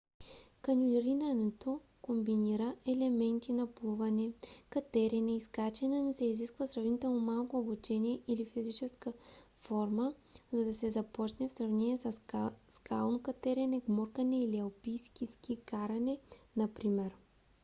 каньонирането 0.61 1.79
комбинира 2.01 2.75
елементи 2.87 3.51
на 3.51 3.67
плуване 3.67 4.31
катерене 4.69 5.35
и 5.37 5.41
скачане 5.41 6.01
но 6.01 6.13
се 6.13 6.25
изисква 6.25 6.67
сравнително 6.67 7.19
малко 7.19 7.59
обучение 7.59 8.21
или 8.27 8.45
физическа 8.45 9.13
форма 9.59 10.13
за 10.53 10.65
да 10.65 10.73
се 10.73 10.91
започне 10.91 11.47
в 11.49 11.53
сравнение 11.53 11.97
със 11.97 12.15
скално 12.75 13.23
катерене 13.23 13.79
гмуркане 13.81 14.43
или 14.43 14.59
алпийско 14.59 15.25
ски 15.27 15.57
каране 15.65 16.17
например 16.57 17.15